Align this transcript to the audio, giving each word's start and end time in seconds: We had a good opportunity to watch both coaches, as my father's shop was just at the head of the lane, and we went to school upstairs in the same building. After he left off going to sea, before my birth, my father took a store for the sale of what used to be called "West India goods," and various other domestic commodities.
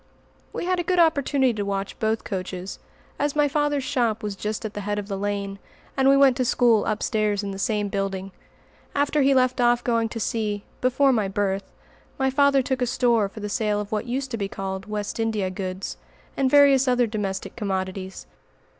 We 0.51 0.65
had 0.65 0.79
a 0.79 0.83
good 0.83 0.97
opportunity 0.97 1.53
to 1.53 1.61
watch 1.63 1.99
both 1.99 2.23
coaches, 2.23 2.79
as 3.19 3.35
my 3.35 3.47
father's 3.47 3.83
shop 3.83 4.23
was 4.23 4.35
just 4.35 4.65
at 4.65 4.73
the 4.73 4.81
head 4.81 4.97
of 4.97 5.07
the 5.07 5.15
lane, 5.15 5.59
and 5.95 6.09
we 6.09 6.17
went 6.17 6.35
to 6.37 6.43
school 6.45 6.85
upstairs 6.87 7.43
in 7.43 7.51
the 7.51 7.59
same 7.59 7.87
building. 7.87 8.31
After 8.95 9.21
he 9.21 9.35
left 9.35 9.61
off 9.61 9.83
going 9.83 10.09
to 10.09 10.19
sea, 10.19 10.63
before 10.81 11.13
my 11.13 11.27
birth, 11.27 11.71
my 12.17 12.31
father 12.31 12.63
took 12.63 12.81
a 12.81 12.87
store 12.87 13.29
for 13.29 13.41
the 13.41 13.47
sale 13.47 13.79
of 13.79 13.91
what 13.91 14.07
used 14.07 14.31
to 14.31 14.37
be 14.37 14.47
called 14.47 14.87
"West 14.87 15.19
India 15.19 15.51
goods," 15.51 15.97
and 16.35 16.49
various 16.49 16.87
other 16.87 17.05
domestic 17.05 17.55
commodities. 17.55 18.25